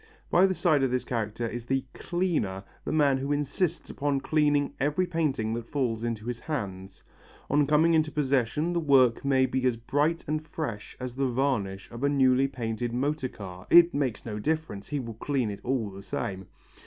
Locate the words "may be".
9.23-9.63